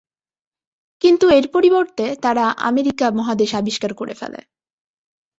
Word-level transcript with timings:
কিন্তু 1.01 1.25
এর 1.29 1.45
পরিবর্তে 1.53 2.05
তারা 2.21 2.45
আমেরিকা 2.61 3.05
মহাদেশ 3.11 3.49
আবিষ্কার 3.55 3.91
করে 3.93 4.13
ফেলে। 4.13 4.41